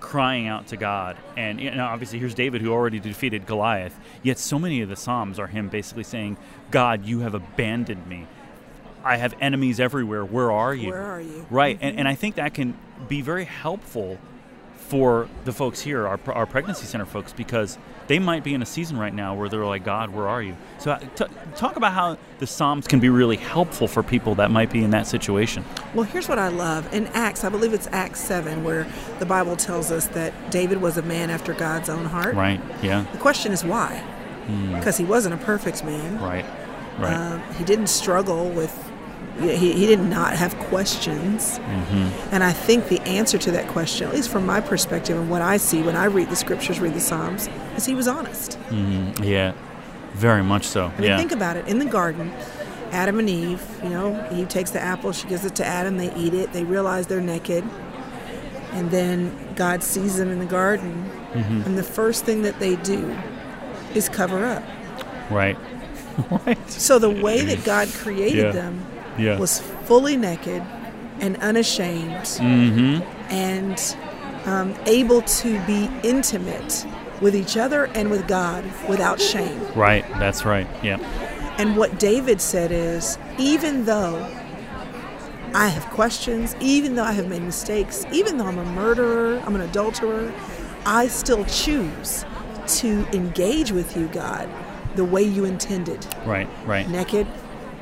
crying 0.00 0.46
out 0.46 0.68
to 0.68 0.76
God. 0.76 1.16
And 1.36 1.60
you 1.60 1.70
know, 1.70 1.84
obviously, 1.84 2.18
here's 2.18 2.34
David 2.34 2.62
who 2.62 2.72
already 2.72 3.00
defeated 3.00 3.46
Goliath. 3.46 3.98
Yet, 4.22 4.38
so 4.38 4.58
many 4.58 4.80
of 4.80 4.88
the 4.88 4.96
Psalms 4.96 5.38
are 5.38 5.48
him 5.48 5.68
basically 5.68 6.04
saying, 6.04 6.36
God, 6.70 7.04
you 7.04 7.20
have 7.20 7.34
abandoned 7.34 8.06
me. 8.06 8.26
I 9.04 9.16
have 9.16 9.34
enemies 9.40 9.80
everywhere. 9.80 10.24
Where 10.24 10.50
are 10.50 10.74
you? 10.74 10.90
Where 10.90 11.02
are 11.02 11.20
you? 11.20 11.46
Right. 11.50 11.78
And, 11.80 11.92
mm-hmm. 11.92 11.98
and 12.00 12.08
I 12.08 12.14
think 12.14 12.34
that 12.36 12.54
can 12.54 12.76
be 13.08 13.20
very 13.20 13.44
helpful 13.44 14.18
for 14.88 15.28
the 15.44 15.52
folks 15.52 15.80
here, 15.80 16.06
our, 16.06 16.18
our 16.28 16.46
pregnancy 16.46 16.86
center 16.86 17.04
folks, 17.04 17.34
because 17.34 17.76
they 18.06 18.18
might 18.18 18.42
be 18.42 18.54
in 18.54 18.62
a 18.62 18.66
season 18.66 18.96
right 18.96 19.12
now 19.12 19.34
where 19.34 19.50
they're 19.50 19.66
like, 19.66 19.84
God, 19.84 20.14
where 20.14 20.26
are 20.26 20.42
you? 20.42 20.56
So, 20.78 20.92
uh, 20.92 20.98
t- 20.98 21.26
talk 21.56 21.76
about 21.76 21.92
how 21.92 22.16
the 22.38 22.46
Psalms 22.46 22.86
can 22.86 22.98
be 22.98 23.10
really 23.10 23.36
helpful 23.36 23.86
for 23.86 24.02
people 24.02 24.34
that 24.36 24.50
might 24.50 24.72
be 24.72 24.82
in 24.82 24.90
that 24.92 25.06
situation. 25.06 25.62
Well, 25.94 26.04
here's 26.04 26.26
what 26.26 26.38
I 26.38 26.48
love. 26.48 26.92
In 26.94 27.06
Acts, 27.08 27.44
I 27.44 27.50
believe 27.50 27.74
it's 27.74 27.86
Acts 27.88 28.20
7, 28.20 28.64
where 28.64 28.86
the 29.18 29.26
Bible 29.26 29.56
tells 29.56 29.92
us 29.92 30.06
that 30.08 30.50
David 30.50 30.80
was 30.80 30.96
a 30.96 31.02
man 31.02 31.28
after 31.28 31.52
God's 31.52 31.90
own 31.90 32.06
heart. 32.06 32.34
Right. 32.34 32.60
Yeah. 32.82 33.04
The 33.12 33.18
question 33.18 33.52
is 33.52 33.62
why? 33.62 34.02
Because 34.72 34.96
he 34.96 35.04
wasn't 35.04 35.34
a 35.34 35.44
perfect 35.44 35.84
man. 35.84 36.18
Right. 36.18 36.46
Right. 36.98 37.12
Um, 37.12 37.42
he 37.54 37.64
didn't 37.64 37.88
struggle 37.88 38.48
with, 38.48 38.87
he, 39.40 39.72
he 39.72 39.86
did 39.86 40.00
not 40.00 40.34
have 40.34 40.56
questions. 40.58 41.58
Mm-hmm. 41.60 42.34
And 42.34 42.42
I 42.42 42.52
think 42.52 42.88
the 42.88 43.00
answer 43.02 43.38
to 43.38 43.50
that 43.52 43.68
question, 43.68 44.08
at 44.08 44.14
least 44.14 44.30
from 44.30 44.44
my 44.44 44.60
perspective 44.60 45.16
and 45.16 45.30
what 45.30 45.42
I 45.42 45.56
see 45.58 45.82
when 45.82 45.94
I 45.96 46.06
read 46.06 46.28
the 46.28 46.36
scriptures, 46.36 46.80
read 46.80 46.94
the 46.94 47.00
Psalms, 47.00 47.48
is 47.76 47.86
he 47.86 47.94
was 47.94 48.08
honest. 48.08 48.58
Mhm. 48.70 49.24
Yeah. 49.24 49.52
Very 50.14 50.42
much 50.42 50.64
so. 50.64 50.86
I 50.86 51.00
mean, 51.00 51.02
yeah. 51.10 51.16
think 51.18 51.30
about 51.32 51.56
it. 51.56 51.68
In 51.68 51.78
the 51.78 51.84
garden, 51.84 52.32
Adam 52.90 53.18
and 53.20 53.30
Eve, 53.30 53.62
you 53.84 53.90
know, 53.90 54.26
Eve 54.32 54.48
takes 54.48 54.70
the 54.72 54.80
apple, 54.80 55.12
she 55.12 55.28
gives 55.28 55.44
it 55.44 55.54
to 55.56 55.64
Adam, 55.64 55.98
they 55.98 56.12
eat 56.16 56.34
it, 56.34 56.52
they 56.52 56.64
realize 56.64 57.06
they're 57.06 57.20
naked. 57.20 57.62
And 58.72 58.90
then 58.90 59.32
God 59.54 59.82
sees 59.82 60.16
them 60.16 60.30
in 60.30 60.38
the 60.40 60.46
garden, 60.46 61.10
Mm-hmm. 61.32 61.62
and 61.66 61.76
the 61.78 61.82
first 61.82 62.24
thing 62.24 62.40
that 62.42 62.58
they 62.58 62.76
do 62.76 63.14
is 63.94 64.08
cover 64.08 64.46
up. 64.46 64.62
right. 65.30 65.58
right. 66.46 66.70
So 66.70 66.98
the 66.98 67.10
way 67.10 67.42
that 67.44 67.64
God 67.64 67.86
created 67.92 68.46
Yeah. 68.46 68.50
them 68.50 68.84
Yeah. 69.18 69.38
was 69.38 69.60
fully 69.60 70.16
naked 70.16 70.62
and 71.20 71.36
unashamed 71.38 72.12
Mm-hmm. 72.12 73.02
and 73.32 73.96
um, 74.46 74.74
able 74.86 75.22
to 75.22 75.60
be 75.66 75.90
intimate 76.02 76.86
with 77.20 77.34
each 77.34 77.56
other 77.56 77.86
and 77.86 78.10
with 78.10 78.26
God 78.28 78.64
without 78.88 79.20
shame. 79.20 79.60
Right. 79.74 80.04
That's 80.18 80.44
right. 80.44 80.66
Yeah. 80.82 80.98
And 81.58 81.76
what 81.76 81.98
David 81.98 82.40
said 82.40 82.70
is 82.70 83.18
even 83.38 83.84
though 83.84 84.16
I 85.54 85.68
have 85.68 85.84
questions, 85.86 86.54
even 86.60 86.94
though 86.94 87.02
I 87.04 87.12
have 87.12 87.28
made 87.28 87.42
mistakes, 87.42 88.06
even 88.12 88.38
though 88.38 88.46
I'm 88.46 88.58
a 88.58 88.64
murderer, 88.64 89.42
I'm 89.44 89.54
an 89.56 89.62
adulterer, 89.62 90.32
I 90.86 91.08
still 91.08 91.44
choose 91.46 92.24
to 92.78 93.06
engage 93.12 93.72
with 93.72 93.96
you, 93.96 94.06
God, 94.08 94.48
the 94.94 95.04
way 95.04 95.22
you 95.22 95.44
intended 95.44 96.06
Right. 96.24 96.48
Right. 96.66 96.88
naked 96.88 97.26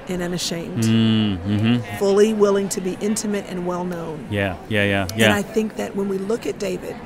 and 0.08 0.22
unashamed, 0.22 0.84
Mm-hmm. 0.84 1.98
fully 1.98 2.32
willing 2.34 2.68
to 2.70 2.80
be 2.80 2.96
intimate 3.00 3.46
and 3.48 3.66
well 3.66 3.84
known. 3.84 4.26
Yeah. 4.30 4.56
Yeah. 4.68 4.84
Yeah. 4.84 5.08
yeah. 5.16 5.24
And 5.26 5.32
I 5.34 5.42
think 5.42 5.76
that 5.76 5.94
when 5.96 6.08
we 6.08 6.18
look 6.18 6.46
at 6.46 6.58
David, 6.58 6.96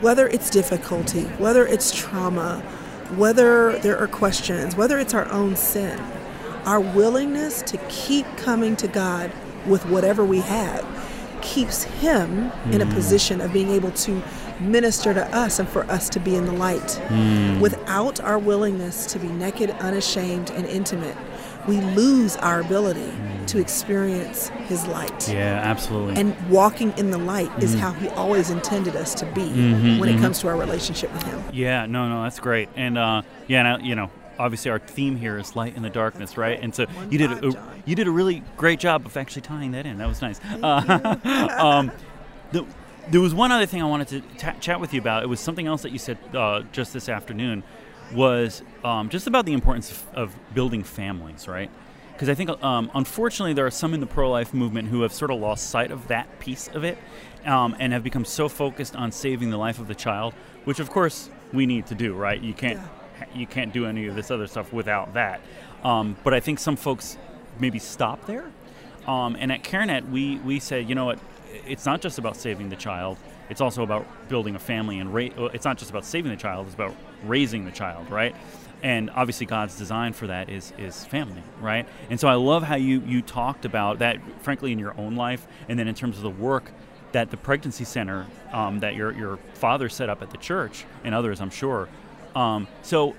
whether 0.00 0.26
it's 0.28 0.50
difficulty, 0.50 1.24
whether 1.38 1.66
it's 1.66 1.92
trauma, 1.96 2.60
whether 3.16 3.78
there 3.80 3.98
are 3.98 4.06
questions, 4.06 4.76
whether 4.76 4.98
it's 4.98 5.14
our 5.14 5.30
own 5.30 5.56
sin, 5.56 5.98
our 6.64 6.80
willingness 6.80 7.62
to 7.62 7.76
keep 7.88 8.26
coming 8.36 8.76
to 8.76 8.88
God 8.88 9.32
with 9.66 9.84
whatever 9.86 10.24
we 10.24 10.40
have 10.40 10.86
keeps 11.42 11.82
Him 11.84 12.52
in 12.70 12.80
a 12.82 12.86
position 12.86 13.40
of 13.40 13.52
being 13.52 13.70
able 13.70 13.90
to 13.92 14.22
minister 14.60 15.14
to 15.14 15.24
us 15.36 15.58
and 15.58 15.68
for 15.68 15.84
us 15.90 16.08
to 16.10 16.20
be 16.20 16.36
in 16.36 16.46
the 16.46 16.52
light. 16.52 17.00
Without 17.60 18.20
our 18.20 18.38
willingness 18.38 19.06
to 19.12 19.18
be 19.18 19.28
naked, 19.28 19.70
unashamed, 19.80 20.50
and 20.50 20.66
intimate, 20.66 21.16
we 21.68 21.80
lose 21.80 22.36
our 22.36 22.60
ability 22.60 23.12
to 23.48 23.58
experience 23.58 24.48
His 24.68 24.86
light. 24.86 25.28
yeah. 25.28 25.60
Absolutely. 25.64 26.20
And 26.20 26.34
walking 26.50 26.92
in 26.96 27.10
the 27.10 27.18
light 27.18 27.50
is 27.62 27.74
how 27.74 27.92
He 27.92 28.08
always 28.08 28.50
intended 28.50 28.96
us 28.96 29.14
to 29.16 29.26
be 29.26 29.48
when 29.98 30.08
it 30.08 30.20
comes 30.20 30.40
to 30.40 30.48
our 30.48 30.56
relationship 30.56 31.12
with 31.12 31.22
Him. 31.24 31.42
Yeah, 31.52 31.86
no, 31.86 32.08
no, 32.08 32.22
that's 32.22 32.40
great, 32.40 32.68
and 32.76 32.96
uh, 32.96 33.22
yeah, 33.46 33.74
and 33.74 33.86
you 33.86 33.94
know, 33.94 34.10
obviously 34.38 34.70
our 34.70 34.78
theme 34.78 35.16
here 35.16 35.36
is 35.38 35.54
light 35.54 35.76
in 35.76 35.82
the 35.82 35.90
darkness, 35.90 36.36
right? 36.38 36.58
And 36.60 36.74
so 36.74 36.86
One 36.86 37.12
you 37.12 37.18
did 37.18 37.30
five, 37.30 37.44
a, 37.44 37.50
John. 37.50 37.82
you 37.84 37.94
did 37.94 38.06
a 38.08 38.10
really 38.10 38.42
great 38.56 38.80
job 38.80 39.04
of 39.04 39.16
actually 39.16 39.42
tying 39.42 39.72
that 39.72 39.84
in. 39.86 39.98
That 39.98 40.08
was 40.08 40.22
nice. 40.22 40.40
Uh, 40.62 41.16
um, 41.60 41.92
the, 42.52 42.64
there 43.08 43.20
was 43.20 43.34
one 43.34 43.52
other 43.52 43.66
thing 43.66 43.82
I 43.82 43.86
wanted 43.86 44.08
to 44.08 44.20
ta- 44.38 44.56
chat 44.60 44.80
with 44.80 44.92
you 44.92 45.00
about. 45.00 45.22
It 45.22 45.26
was 45.26 45.40
something 45.40 45.66
else 45.66 45.82
that 45.82 45.92
you 45.92 45.98
said 45.98 46.18
uh, 46.34 46.62
just 46.72 46.92
this 46.92 47.08
afternoon. 47.08 47.62
Was 48.12 48.62
um, 48.82 49.08
just 49.08 49.28
about 49.28 49.46
the 49.46 49.52
importance 49.52 49.92
of, 49.92 50.14
of 50.14 50.36
building 50.52 50.82
families, 50.82 51.46
right? 51.46 51.70
Because 52.12 52.28
I 52.28 52.34
think, 52.34 52.50
um, 52.62 52.90
unfortunately, 52.92 53.52
there 53.52 53.66
are 53.66 53.70
some 53.70 53.94
in 53.94 54.00
the 54.00 54.06
pro-life 54.06 54.52
movement 54.52 54.88
who 54.88 55.02
have 55.02 55.12
sort 55.12 55.30
of 55.30 55.38
lost 55.38 55.70
sight 55.70 55.92
of 55.92 56.08
that 56.08 56.40
piece 56.40 56.66
of 56.68 56.82
it, 56.82 56.98
um, 57.46 57.76
and 57.78 57.92
have 57.92 58.02
become 58.02 58.24
so 58.24 58.48
focused 58.48 58.96
on 58.96 59.12
saving 59.12 59.50
the 59.50 59.56
life 59.56 59.78
of 59.78 59.86
the 59.86 59.94
child, 59.94 60.34
which, 60.64 60.80
of 60.80 60.90
course, 60.90 61.30
we 61.52 61.66
need 61.66 61.86
to 61.86 61.94
do, 61.94 62.14
right? 62.14 62.40
You 62.40 62.52
can't 62.52 62.80
you 63.34 63.46
can't 63.46 63.72
do 63.72 63.86
any 63.86 64.06
of 64.06 64.14
this 64.14 64.30
other 64.30 64.46
stuff 64.46 64.72
without 64.72 65.14
that. 65.14 65.40
Um, 65.84 66.16
but 66.24 66.34
I 66.34 66.40
think 66.40 66.58
some 66.58 66.76
folks 66.76 67.16
maybe 67.58 67.78
stop 67.78 68.26
there. 68.26 68.50
Um, 69.06 69.36
and 69.38 69.50
at 69.52 69.62
CareNet, 69.62 70.10
we, 70.10 70.38
we 70.38 70.60
say, 70.60 70.80
you 70.80 70.94
know 70.94 71.06
what, 71.06 71.18
it's 71.66 71.86
not 71.86 72.00
just 72.00 72.18
about 72.18 72.36
saving 72.36 72.68
the 72.68 72.76
child, 72.76 73.18
it's 73.48 73.60
also 73.60 73.82
about 73.82 74.06
building 74.28 74.54
a 74.54 74.58
family 74.58 74.98
and 74.98 75.12
ra- 75.12 75.50
it's 75.52 75.64
not 75.64 75.78
just 75.78 75.90
about 75.90 76.04
saving 76.04 76.30
the 76.30 76.36
child, 76.36 76.66
it's 76.66 76.74
about 76.74 76.94
raising 77.24 77.64
the 77.64 77.70
child, 77.70 78.10
right? 78.10 78.34
And 78.82 79.10
obviously, 79.10 79.46
God's 79.46 79.76
design 79.76 80.12
for 80.12 80.26
that 80.28 80.48
is 80.48 80.72
is 80.78 81.04
family, 81.04 81.42
right? 81.60 81.86
And 82.08 82.18
so 82.18 82.28
I 82.28 82.34
love 82.34 82.62
how 82.62 82.76
you 82.76 83.02
you 83.06 83.20
talked 83.20 83.64
about 83.64 83.98
that, 83.98 84.18
frankly, 84.42 84.72
in 84.72 84.78
your 84.78 84.98
own 84.98 85.16
life, 85.16 85.46
and 85.68 85.78
then 85.78 85.86
in 85.86 85.94
terms 85.94 86.16
of 86.16 86.22
the 86.22 86.30
work 86.30 86.72
that 87.12 87.30
the 87.30 87.36
pregnancy 87.36 87.84
center 87.84 88.26
um, 88.52 88.80
that 88.80 88.94
your 88.94 89.12
your 89.12 89.38
father 89.54 89.88
set 89.88 90.08
up 90.08 90.22
at 90.22 90.30
the 90.30 90.38
church 90.38 90.84
and 91.04 91.14
others, 91.14 91.40
I'm 91.40 91.50
sure. 91.50 91.88
Um, 92.34 92.68
so 92.82 93.14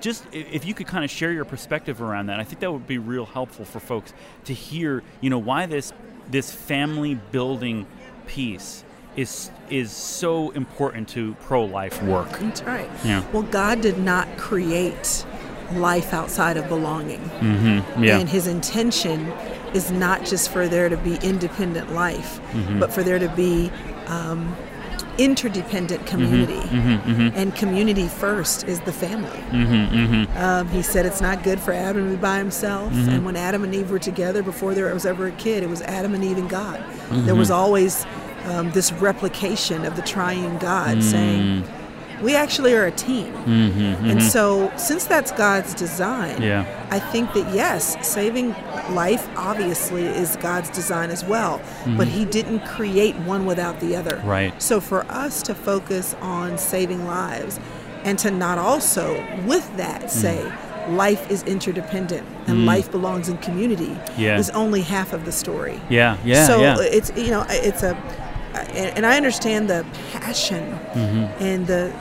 just 0.00 0.24
if 0.32 0.64
you 0.64 0.74
could 0.74 0.86
kind 0.86 1.04
of 1.04 1.10
share 1.10 1.32
your 1.32 1.44
perspective 1.44 2.00
around 2.00 2.26
that, 2.26 2.38
I 2.38 2.44
think 2.44 2.60
that 2.60 2.72
would 2.72 2.86
be 2.86 2.98
real 2.98 3.26
helpful 3.26 3.64
for 3.64 3.80
folks 3.80 4.12
to 4.44 4.54
hear, 4.54 5.02
you 5.20 5.30
know, 5.30 5.38
why 5.38 5.66
this 5.66 5.92
this 6.30 6.52
family 6.52 7.14
building 7.32 7.86
piece 8.26 8.84
is 9.16 9.50
is 9.68 9.90
so 9.90 10.50
important 10.50 11.08
to 11.10 11.34
pro 11.42 11.64
life 11.64 12.02
work. 12.02 12.30
That's 12.38 12.62
right. 12.62 12.90
Yeah. 13.04 13.24
Well, 13.32 13.42
God 13.42 13.80
did 13.80 13.98
not 13.98 14.28
create 14.36 15.24
life 15.74 16.12
outside 16.14 16.56
of 16.56 16.68
belonging. 16.68 17.20
Mm-hmm. 17.20 18.02
Yeah. 18.04 18.18
And 18.18 18.28
his 18.28 18.46
intention 18.46 19.26
is 19.74 19.90
not 19.92 20.24
just 20.24 20.50
for 20.50 20.66
there 20.68 20.88
to 20.88 20.96
be 20.96 21.16
independent 21.22 21.92
life, 21.92 22.40
Mm-hmm. 22.52 22.80
but 22.80 22.92
for 22.92 23.02
there 23.04 23.18
to 23.20 23.28
be 23.36 23.70
um, 24.06 24.56
interdependent 25.20 26.06
community. 26.06 26.54
Mm-hmm, 26.54 27.36
And 27.36 27.54
community 27.54 28.08
first 28.08 28.66
is 28.66 28.80
the 28.80 28.92
family. 28.92 29.28
mm-hmm. 29.50 30.36
Um, 30.38 30.68
he 30.68 30.82
said 30.82 31.04
it's 31.04 31.20
not 31.20 31.42
good 31.42 31.60
for 31.60 31.72
Adam 31.72 32.06
to 32.06 32.10
be 32.14 32.20
by 32.20 32.38
himself. 32.38 32.92
And 32.92 33.24
when 33.24 33.36
Adam 33.36 33.62
and 33.62 33.74
Eve 33.74 33.90
were 33.90 33.98
together, 33.98 34.42
before 34.42 34.72
there 34.74 34.92
was 34.94 35.04
ever 35.04 35.26
a 35.26 35.32
kid, 35.32 35.62
it 35.62 35.68
was 35.68 35.82
Adam 35.82 36.14
and 36.14 36.24
Eve 36.24 36.38
and 36.38 36.48
God. 36.48 36.82
There 37.10 37.34
was 37.34 37.50
always 37.50 38.06
um, 38.46 38.70
this 38.72 38.90
replication 38.92 39.84
of 39.84 39.94
the 39.96 40.02
triune 40.02 40.56
God 40.58 41.02
saying, 41.02 41.64
we 42.22 42.34
actually 42.34 42.74
are 42.74 42.86
a 42.86 42.90
team. 42.90 43.32
Mm-hmm, 43.32 43.80
and 44.04 44.18
mm-hmm. 44.18 44.20
so, 44.20 44.72
since 44.76 45.06
that's 45.06 45.32
God's 45.32 45.74
design, 45.74 46.42
Yeah. 46.42 46.64
I 46.90 46.98
think 46.98 47.32
that 47.34 47.52
yes, 47.54 47.96
saving 48.06 48.50
life 48.94 49.28
obviously 49.36 50.04
is 50.04 50.36
God's 50.36 50.70
design 50.70 51.10
as 51.10 51.24
well, 51.24 51.58
mm-hmm. 51.58 51.96
but 51.96 52.08
He 52.08 52.24
didn't 52.24 52.60
create 52.66 53.16
one 53.16 53.46
without 53.46 53.80
the 53.80 53.96
other. 53.96 54.20
Right. 54.24 54.60
So, 54.60 54.80
for 54.80 55.04
us 55.06 55.42
to 55.42 55.54
focus 55.54 56.14
on 56.20 56.58
saving 56.58 57.06
lives 57.06 57.58
and 58.04 58.18
to 58.20 58.30
not 58.30 58.58
also, 58.58 59.14
with 59.46 59.76
that, 59.76 60.02
mm. 60.02 60.10
say, 60.10 60.52
life 60.88 61.30
is 61.30 61.42
interdependent 61.44 62.26
and 62.46 62.58
mm. 62.58 62.64
life 62.64 62.90
belongs 62.90 63.28
in 63.28 63.36
community 63.38 63.96
Yeah. 64.16 64.38
is 64.38 64.50
only 64.50 64.82
half 64.82 65.12
of 65.12 65.24
the 65.24 65.32
story. 65.32 65.80
Yeah. 65.88 66.16
Yeah. 66.24 66.46
So 66.46 66.60
yeah. 66.60 66.76
it's 66.80 67.12
you 67.16 67.30
know 67.30 67.44
it's 67.48 67.82
a 67.82 67.94
and 68.54 68.96
and 68.96 69.06
I 69.06 69.16
understand 69.16 69.68
the 69.70 69.84
passion 70.12 70.78
Mm-hmm. 70.90 71.42
and 71.42 71.66
the, 71.66 71.92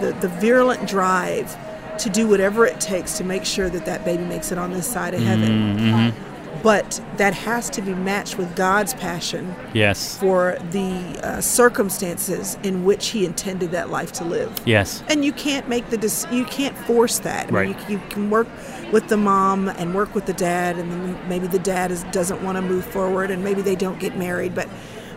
the 0.00 0.12
the 0.20 0.28
virulent 0.28 0.88
drive 0.88 1.56
to 1.98 2.08
do 2.08 2.26
whatever 2.28 2.64
it 2.64 2.80
takes 2.80 3.18
to 3.18 3.24
make 3.24 3.44
sure 3.44 3.68
that 3.68 3.84
that 3.84 4.04
baby 4.04 4.24
makes 4.24 4.52
it 4.52 4.58
on 4.58 4.72
this 4.72 4.86
side 4.86 5.14
of 5.14 5.20
heaven. 5.20 5.76
Mm-hmm. 5.76 6.24
But 6.62 7.00
that 7.18 7.34
has 7.34 7.70
to 7.70 7.82
be 7.82 7.94
matched 7.94 8.36
with 8.36 8.56
God's 8.56 8.92
passion 8.94 9.54
yes. 9.74 10.18
for 10.18 10.56
the 10.72 11.20
uh, 11.22 11.40
circumstances 11.40 12.58
in 12.64 12.84
which 12.84 13.08
He 13.08 13.24
intended 13.24 13.70
that 13.72 13.90
life 13.90 14.10
to 14.12 14.24
live. 14.24 14.58
Yes. 14.64 15.02
And 15.08 15.24
you 15.24 15.32
can't 15.32 15.68
make 15.68 15.88
the 15.90 15.98
dec- 15.98 16.32
you 16.32 16.44
can't 16.46 16.76
force 16.78 17.20
that. 17.20 17.44
I 17.44 17.46
mean, 17.46 17.54
Right. 17.74 17.88
you, 17.90 17.96
you 17.98 18.02
can 18.10 18.28
work 18.30 18.48
with 18.92 19.06
the 19.08 19.16
mom 19.16 19.68
and 19.68 19.94
work 19.94 20.14
with 20.14 20.26
the 20.26 20.32
dad, 20.32 20.78
and 20.78 20.90
then 20.90 21.28
maybe 21.28 21.46
the 21.46 21.60
dad 21.60 21.92
is, 21.92 22.02
doesn't 22.04 22.42
want 22.42 22.56
to 22.56 22.62
move 22.62 22.84
forward, 22.84 23.30
and 23.30 23.44
maybe 23.44 23.62
they 23.62 23.76
don't 23.76 24.00
get 24.00 24.16
married, 24.16 24.54
but 24.54 24.68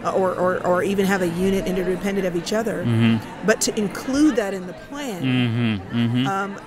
or, 0.03 0.33
or, 0.33 0.65
or 0.65 0.83
even 0.83 1.05
have 1.05 1.21
a 1.21 1.27
unit 1.27 1.65
interdependent 1.67 2.25
of 2.27 2.35
each 2.35 2.53
other. 2.53 2.83
Mm-hmm. 2.83 3.45
But 3.45 3.61
to 3.61 3.77
include 3.77 4.35
that 4.37 4.53
in 4.53 4.67
the 4.67 4.73
plan 4.73 5.81
Um, 6.27 6.57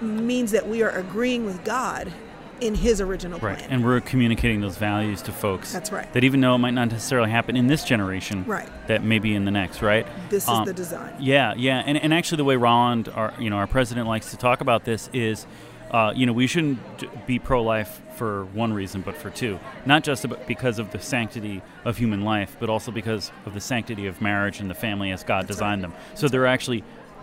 means 0.00 0.50
that 0.50 0.68
we 0.68 0.82
are 0.82 0.90
agreeing 0.90 1.44
with 1.44 1.62
God 1.64 2.12
in 2.60 2.74
His 2.76 3.00
original 3.00 3.38
Right. 3.40 3.58
plan. 3.58 3.70
And 3.70 3.84
we're 3.84 4.00
communicating 4.00 4.60
those 4.60 4.76
values 4.76 5.20
to 5.22 5.32
folks. 5.32 5.72
That's 5.72 5.90
right. 5.90 6.12
That 6.12 6.22
even 6.22 6.40
though 6.40 6.54
it 6.54 6.58
might 6.58 6.74
not 6.74 6.90
necessarily 6.90 7.30
happen 7.30 7.56
in 7.56 7.66
this 7.66 7.82
generation, 7.84 8.44
Right. 8.46 8.68
that 8.86 9.02
maybe 9.02 9.34
in 9.34 9.44
the 9.44 9.50
next, 9.50 9.82
right? 9.82 10.06
this 10.30 10.44
is 10.44 10.48
Um, 10.48 10.64
the 10.64 10.72
design. 10.72 11.12
Yeah, 11.18 11.54
yeah, 11.56 11.82
and, 11.84 11.98
and 11.98 12.14
actually, 12.14 12.36
the 12.36 12.44
way 12.44 12.56
Roland, 12.56 13.08
our 13.14 13.32
you 13.38 13.50
know, 13.50 13.56
our 13.56 13.66
president 13.66 14.06
likes 14.06 14.30
to 14.30 14.36
talk 14.36 14.60
about 14.60 14.84
this 14.84 15.10
is, 15.12 15.46
uh, 15.92 16.12
you 16.16 16.26
know, 16.26 16.32
we 16.32 16.46
shouldn't 16.46 17.26
be 17.26 17.38
pro-life 17.38 18.00
for 18.16 18.44
one 18.46 18.72
reason, 18.72 19.02
but 19.02 19.16
for 19.16 19.30
two. 19.30 19.58
Not 19.84 20.04
just 20.04 20.24
because 20.46 20.78
of 20.78 20.90
the 20.90 20.98
sanctity 20.98 21.62
of 21.84 21.98
human 21.98 22.22
life, 22.22 22.56
but 22.58 22.70
also 22.70 22.90
because 22.90 23.30
of 23.46 23.54
the 23.54 23.60
sanctity 23.60 24.06
of 24.06 24.20
marriage 24.20 24.60
and 24.60 24.70
the 24.70 24.74
family 24.74 25.10
as 25.10 25.22
God 25.24 25.46
designed 25.46 25.82
them. 25.82 25.92
So 26.14 26.28
there 26.28 26.42
are 26.42 26.46
actually 26.46 26.82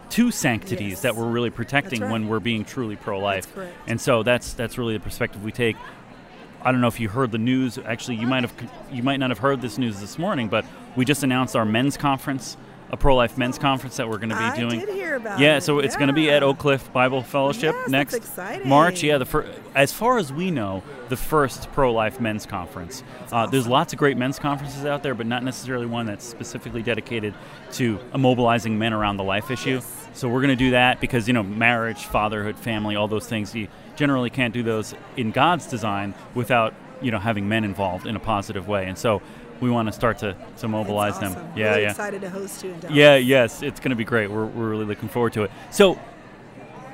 two 0.10 0.32
sanctities 0.32 0.90
Yes. 0.92 1.02
that 1.02 1.16
we're 1.16 1.30
really 1.30 1.50
protecting 1.52 2.02
right. 2.02 2.12
when 2.12 2.28
we're 2.28 2.40
being 2.40 2.66
truly 2.66 2.96
pro-life. 2.96 3.54
That's. 3.56 3.72
And 3.88 4.02
so 4.02 4.24
that's 4.24 4.54
that's 4.54 4.78
really 4.78 4.94
the 4.98 5.04
perspective 5.04 5.44
we 5.44 5.52
take. 5.52 5.76
I 6.62 6.72
don't 6.72 6.82
know 6.82 6.88
if 6.88 7.00
you 7.00 7.10
heard 7.10 7.32
the 7.32 7.38
news. 7.38 7.78
Actually, 7.78 8.18
you 8.18 8.28
might 8.28 8.44
have 8.44 8.54
you 8.92 9.02
might 9.04 9.18
not 9.18 9.30
have 9.30 9.40
heard 9.40 9.62
this 9.62 9.78
news 9.78 10.00
this 10.00 10.18
morning, 10.20 10.48
but 10.50 10.66
we 10.96 11.06
just 11.06 11.24
announced 11.24 11.56
our 11.56 11.66
men's 11.66 11.96
conference, 11.96 12.58
a 12.92 12.98
pro-life 12.98 13.38
men's 13.38 13.60
conference 13.60 13.98
that 13.98 14.10
we're 14.10 14.18
going 14.18 14.30
to 14.30 14.36
be 14.36 14.42
I 14.42 14.58
doing. 14.58 14.80
did 14.80 14.90
hear 14.90 15.16
about 15.16 15.40
yeah, 15.40 15.58
it. 15.58 15.62
so 15.62 15.80
it's 15.80 15.96
going 15.96 16.08
to 16.08 16.14
be 16.14 16.30
at 16.32 16.42
Oak 16.42 16.58
Cliff 16.58 16.92
Bible 16.92 17.22
Fellowship 17.22 17.76
Yes, 17.88 17.90
next. 17.90 18.38
March. 18.66 19.04
Yeah, 19.04 19.18
the 19.20 19.26
fir- 19.26 19.48
as 19.76 19.94
far 19.94 20.18
as 20.18 20.34
we 20.34 20.50
know, 20.50 20.82
the 21.10 21.16
first 21.18 21.72
pro-life 21.72 22.20
men's 22.20 22.46
conference. 22.46 23.04
Uh, 23.32 23.46
there's 23.46 23.68
lots 23.68 23.94
of 23.94 24.00
great 24.00 24.18
men's 24.18 24.40
conferences 24.40 24.86
out 24.86 25.04
there, 25.04 25.14
but 25.14 25.28
not 25.28 25.44
necessarily 25.44 25.86
one 25.86 26.06
that's 26.08 26.26
specifically 26.26 26.82
dedicated 26.82 27.34
to 27.74 27.98
immobilizing 28.14 28.72
men 28.78 28.94
around 28.94 29.18
the 29.18 29.24
life 29.24 29.52
issue. 29.52 29.76
Yes. 29.76 30.08
So 30.14 30.28
we're 30.28 30.42
going 30.42 30.50
to 30.50 30.56
do 30.56 30.72
that 30.72 31.00
because 31.00 31.28
you 31.28 31.34
know 31.34 31.44
marriage, 31.44 32.06
fatherhood, 32.06 32.58
family, 32.58 32.96
all 32.96 33.08
those 33.08 33.28
things. 33.28 33.54
You 33.54 33.68
generally 33.96 34.30
can't 34.30 34.54
do 34.54 34.64
those 34.64 34.96
in 35.16 35.32
God's 35.32 35.68
design 35.68 36.16
without 36.34 36.74
you 37.02 37.12
know 37.12 37.20
having 37.20 37.48
men 37.48 37.64
involved 37.64 38.08
in 38.08 38.16
a 38.16 38.20
positive 38.20 38.68
way, 38.68 38.88
and 38.88 38.98
so 38.98 39.22
we 39.62 39.70
want 39.70 39.88
to 39.88 39.92
start 39.92 40.18
to 40.20 40.36
to 40.58 40.68
mobilize 40.68 41.20
That's 41.20 41.34
them. 41.34 41.44
awesome. 41.46 41.58
Yeah, 41.58 41.70
really 41.72 41.82
yeah. 41.84 41.90
excited 41.90 42.22
to 42.22 42.30
host 42.30 42.64
you 42.64 42.72
in 42.72 42.80
Dallas. 42.80 42.96
Yeah, 42.96 43.16
yes, 43.16 43.62
it's 43.62 43.80
going 43.80 43.92
to 43.92 43.96
be 43.96 44.04
great. 44.04 44.30
We're, 44.30 44.46
we're 44.46 44.70
really 44.70 44.86
looking 44.86 45.10
forward 45.10 45.34
to 45.34 45.44
it. 45.44 45.52
So, 45.72 46.00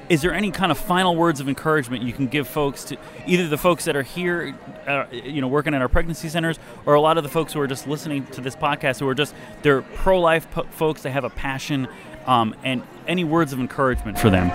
is 0.07 0.21
there 0.21 0.33
any 0.33 0.51
kind 0.51 0.71
of 0.71 0.77
final 0.77 1.15
words 1.15 1.39
of 1.39 1.49
encouragement 1.49 2.03
you 2.03 2.13
can 2.13 2.27
give 2.27 2.47
folks 2.47 2.83
to 2.85 2.97
either 3.25 3.47
the 3.47 3.57
folks 3.57 3.85
that 3.85 3.95
are 3.95 4.03
here, 4.03 4.55
uh, 4.85 5.05
you 5.11 5.41
know, 5.41 5.47
working 5.47 5.73
at 5.73 5.81
our 5.81 5.89
pregnancy 5.89 6.29
centers, 6.29 6.59
or 6.85 6.93
a 6.93 7.01
lot 7.01 7.17
of 7.17 7.23
the 7.23 7.29
folks 7.29 7.53
who 7.53 7.59
are 7.59 7.67
just 7.67 7.87
listening 7.87 8.25
to 8.27 8.41
this 8.41 8.55
podcast 8.55 8.99
who 8.99 9.07
are 9.07 9.15
just 9.15 9.33
they're 9.63 9.81
pro-life 9.81 10.49
po- 10.51 10.63
folks. 10.71 11.01
They 11.01 11.11
have 11.11 11.23
a 11.23 11.29
passion, 11.31 11.87
um, 12.27 12.55
and 12.63 12.83
any 13.07 13.23
words 13.23 13.51
of 13.53 13.59
encouragement 13.59 14.19
for 14.19 14.29
them? 14.29 14.51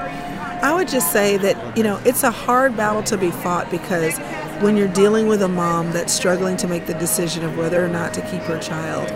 I 0.62 0.74
would 0.74 0.88
just 0.88 1.10
say 1.10 1.36
that, 1.38 1.76
you 1.76 1.82
know, 1.82 1.98
it's 2.04 2.22
a 2.22 2.30
hard 2.30 2.76
battle 2.76 3.02
to 3.04 3.16
be 3.16 3.30
fought 3.30 3.70
because 3.70 4.18
when 4.62 4.76
you're 4.76 4.88
dealing 4.88 5.26
with 5.26 5.42
a 5.42 5.48
mom 5.48 5.90
that's 5.92 6.12
struggling 6.12 6.56
to 6.58 6.66
make 6.68 6.86
the 6.86 6.94
decision 6.94 7.44
of 7.44 7.56
whether 7.56 7.82
or 7.84 7.88
not 7.88 8.12
to 8.14 8.20
keep 8.22 8.42
her 8.42 8.58
child, 8.58 9.08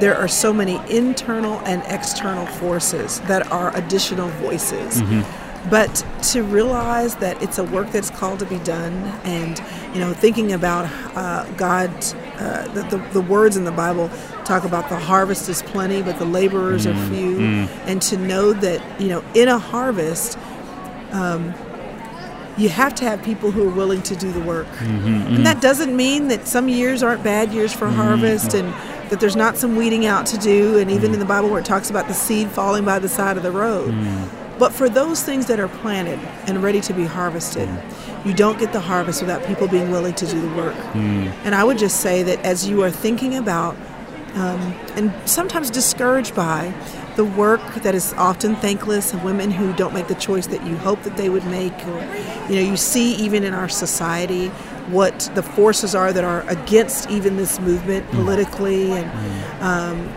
there 0.00 0.16
are 0.16 0.28
so 0.28 0.52
many 0.52 0.80
internal 0.90 1.60
and 1.60 1.82
external 1.86 2.46
forces 2.46 3.20
that 3.22 3.50
are 3.50 3.74
additional 3.76 4.28
voices. 4.40 5.00
But 5.70 6.04
to 6.32 6.42
realize 6.42 7.16
that 7.16 7.42
it's 7.42 7.56
a 7.56 7.64
work 7.64 7.90
that's 7.90 8.10
called 8.10 8.38
to 8.40 8.44
be 8.44 8.58
done, 8.58 8.92
and 9.24 9.58
you 9.94 10.00
know, 10.00 10.12
thinking 10.12 10.52
about 10.52 10.84
uh, 11.16 11.46
God, 11.56 11.88
uh, 12.38 12.68
the, 12.74 12.82
the, 12.82 12.98
the 13.14 13.20
words 13.22 13.56
in 13.56 13.64
the 13.64 13.72
Bible 13.72 14.10
talk 14.44 14.64
about 14.64 14.90
the 14.90 14.98
harvest 14.98 15.48
is 15.48 15.62
plenty, 15.62 16.02
but 16.02 16.18
the 16.18 16.26
laborers 16.26 16.86
are 16.86 16.92
few, 17.08 17.38
and 17.86 18.02
to 18.02 18.18
know 18.18 18.52
that 18.52 19.00
you 19.00 19.08
know, 19.08 19.24
in 19.34 19.48
a 19.48 19.58
harvest, 19.58 20.36
you 22.56 22.68
have 22.68 22.94
to 22.96 23.04
have 23.04 23.22
people 23.22 23.50
who 23.50 23.66
are 23.66 23.72
willing 23.72 24.02
to 24.02 24.16
do 24.16 24.30
the 24.30 24.40
work. 24.40 24.66
Mm-hmm, 24.66 25.06
mm-hmm. 25.06 25.34
And 25.36 25.46
that 25.46 25.60
doesn't 25.60 25.94
mean 25.94 26.28
that 26.28 26.46
some 26.46 26.68
years 26.68 27.02
aren't 27.02 27.24
bad 27.24 27.52
years 27.52 27.72
for 27.72 27.86
mm-hmm. 27.86 27.96
harvest 27.96 28.54
and 28.54 28.68
that 29.10 29.20
there's 29.20 29.36
not 29.36 29.56
some 29.56 29.76
weeding 29.76 30.06
out 30.06 30.26
to 30.26 30.38
do. 30.38 30.78
And 30.78 30.90
even 30.90 31.12
in 31.12 31.18
the 31.18 31.26
Bible 31.26 31.50
where 31.50 31.60
it 31.60 31.66
talks 31.66 31.90
about 31.90 32.08
the 32.08 32.14
seed 32.14 32.48
falling 32.48 32.84
by 32.84 32.98
the 32.98 33.08
side 33.08 33.36
of 33.36 33.42
the 33.42 33.52
road. 33.52 33.94
But 34.58 34.72
for 34.72 34.88
those 34.88 35.22
things 35.22 35.46
that 35.46 35.58
are 35.58 35.68
planted 35.68 36.20
and 36.46 36.62
ready 36.62 36.80
to 36.82 36.94
be 36.94 37.04
harvested, 37.04 37.68
you 38.24 38.32
don't 38.32 38.58
get 38.58 38.72
the 38.72 38.80
harvest 38.80 39.20
without 39.20 39.44
people 39.44 39.66
being 39.66 39.90
willing 39.90 40.14
to 40.14 40.26
do 40.26 40.40
the 40.40 40.56
work. 40.56 40.76
And 40.94 41.54
I 41.54 41.64
would 41.64 41.76
just 41.76 42.00
say 42.00 42.22
that 42.22 42.38
as 42.44 42.68
you 42.68 42.82
are 42.82 42.90
thinking 42.90 43.34
about 43.34 43.76
um, 44.34 44.60
and 44.96 45.12
sometimes 45.28 45.70
discouraged 45.70 46.34
by 46.34 46.74
the 47.16 47.24
work 47.24 47.62
that 47.76 47.94
is 47.94 48.12
often 48.14 48.56
thankless 48.56 49.12
and 49.12 49.22
women 49.24 49.50
who 49.50 49.72
don't 49.74 49.94
make 49.94 50.08
the 50.08 50.14
choice 50.14 50.46
that 50.48 50.66
you 50.66 50.76
hope 50.76 51.02
that 51.02 51.16
they 51.16 51.28
would 51.28 51.44
make 51.46 51.74
or 51.86 52.00
you 52.48 52.56
know 52.56 52.70
you 52.70 52.76
see 52.76 53.14
even 53.14 53.44
in 53.44 53.54
our 53.54 53.68
society 53.68 54.48
what 54.88 55.30
the 55.34 55.42
forces 55.42 55.94
are 55.94 56.12
that 56.12 56.24
are 56.24 56.42
against 56.48 57.08
even 57.08 57.36
this 57.36 57.58
movement 57.60 58.04
hmm. 58.06 58.16
politically 58.16 58.92
and 58.92 59.10
hmm. 59.10 59.62
um, 59.62 60.14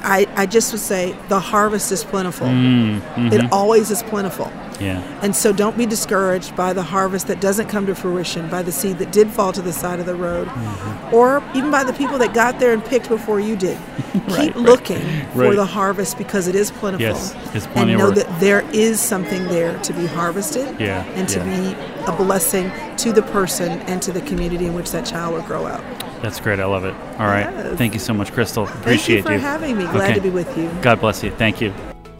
I, 0.00 0.26
I 0.36 0.46
just 0.46 0.72
would 0.72 0.80
say 0.80 1.14
the 1.28 1.40
harvest 1.40 1.90
is 1.90 2.04
plentiful. 2.04 2.46
Hmm. 2.46 2.98
It 2.98 3.32
mm-hmm. 3.32 3.52
always 3.52 3.90
is 3.90 4.02
plentiful 4.04 4.50
Yeah. 4.80 5.00
and 5.22 5.34
so 5.34 5.52
don't 5.52 5.76
be 5.76 5.86
discouraged 5.86 6.54
by 6.56 6.72
the 6.72 6.82
harvest 6.82 7.26
that 7.28 7.40
doesn't 7.40 7.68
come 7.68 7.86
to 7.86 7.94
fruition, 7.94 8.48
by 8.48 8.62
the 8.62 8.72
seed 8.72 8.98
that 8.98 9.12
did 9.12 9.28
fall 9.30 9.52
to 9.52 9.62
the 9.62 9.72
side 9.72 10.00
of 10.00 10.06
the 10.06 10.14
road, 10.14 10.48
Mm-hmm. 10.48 11.14
or 11.14 11.42
even 11.54 11.70
by 11.70 11.84
the 11.84 11.92
people 11.92 12.18
that 12.18 12.32
got 12.34 12.58
there 12.60 12.72
and 12.72 12.84
picked 12.84 13.08
before 13.08 13.40
you 13.40 13.56
did. 13.56 13.78
Right, 14.28 14.46
Keep 14.48 14.54
right. 14.54 14.56
looking 14.56 15.00
for 15.32 15.38
Right. 15.38 15.56
the 15.56 15.64
harvest 15.64 16.18
because 16.18 16.48
it 16.48 16.54
is 16.54 16.70
plentiful. 16.70 17.06
Yes, 17.06 17.34
it's 17.54 17.66
plenty 17.68 17.92
and 17.92 18.00
know 18.00 18.10
that 18.10 18.40
there 18.40 18.60
is 18.72 19.00
something 19.00 19.44
there 19.48 19.78
to 19.82 19.92
be 19.92 20.06
harvested 20.06 20.78
Yeah, 20.80 21.02
and 21.14 21.28
to 21.30 21.38
yeah. 21.38 21.74
be 22.04 22.04
a 22.12 22.12
blessing 22.16 22.70
to 22.98 23.12
the 23.12 23.22
person 23.22 23.80
and 23.82 24.02
to 24.02 24.12
the 24.12 24.20
community 24.22 24.66
in 24.66 24.74
which 24.74 24.90
that 24.92 25.06
child 25.06 25.34
will 25.34 25.42
grow 25.42 25.66
up. 25.66 25.82
That's 26.20 26.40
great. 26.40 26.58
I 26.60 26.64
love 26.66 26.84
it. 26.84 26.94
All 27.18 27.26
right. 27.28 27.44
Yes. 27.50 27.78
Thank 27.78 27.94
you 27.94 28.00
so 28.00 28.12
much, 28.12 28.32
Crystal. 28.32 28.64
Appreciate 28.66 29.22
Thank 29.24 29.34
you 29.34 29.38
for 29.38 29.46
having 29.46 29.76
me. 29.78 29.84
Glad 29.84 30.10
Okay. 30.10 30.14
to 30.14 30.20
be 30.20 30.30
with 30.30 30.56
you. 30.58 30.68
God 30.82 31.00
bless 31.00 31.22
you. 31.22 31.30
Thank 31.30 31.60
you. 31.60 31.72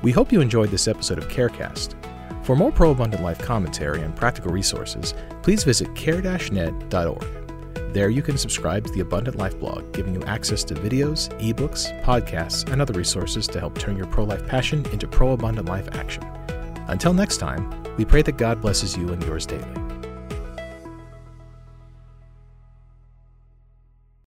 We 0.03 0.13
hope 0.13 0.31
you 0.33 0.41
enjoyed 0.41 0.71
this 0.71 0.87
episode 0.87 1.19
of 1.19 1.29
CareCast. 1.29 1.95
For 2.49 2.57
more 2.57 2.73
pro 2.73 2.93
abundant 2.93 3.23
life 3.23 3.39
commentary 3.41 4.01
and 4.01 4.17
practical 4.17 4.51
resources, 4.51 5.13
please 5.43 5.65
visit 5.65 5.95
care-net.org. 5.95 7.27
There 7.93 8.09
you 8.09 8.23
can 8.23 8.39
subscribe 8.39 8.87
to 8.87 8.93
the 8.95 9.01
Abundant 9.01 9.37
Life 9.37 9.61
blog, 9.61 9.93
giving 9.93 10.15
you 10.15 10.23
access 10.23 10.65
to 10.65 10.75
videos, 10.75 11.29
ebooks, 11.43 11.93
podcasts, 12.05 12.67
and 12.73 12.81
other 12.81 12.95
resources 12.95 13.47
to 13.49 13.61
help 13.61 13.79
turn 13.79 13.99
your 13.99 14.07
pro 14.07 14.25
life 14.25 14.47
passion 14.47 14.83
into 14.93 15.07
pro 15.07 15.33
abundant 15.33 15.69
life 15.69 15.91
action. 15.93 16.25
Until 16.87 17.13
next 17.13 17.37
time, 17.37 17.71
we 17.99 18.07
pray 18.07 18.23
that 18.23 18.39
God 18.39 18.63
blesses 18.63 18.97
you 18.97 19.11
and 19.11 19.23
yours 19.25 19.45
daily. 19.45 19.88